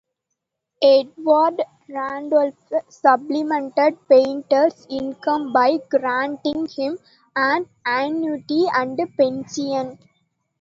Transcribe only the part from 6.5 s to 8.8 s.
him an annuity